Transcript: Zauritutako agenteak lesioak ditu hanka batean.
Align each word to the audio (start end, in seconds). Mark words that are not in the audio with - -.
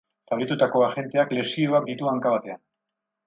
Zauritutako 0.29 0.81
agenteak 0.85 1.35
lesioak 1.39 1.87
ditu 1.91 2.11
hanka 2.13 2.35
batean. 2.37 2.61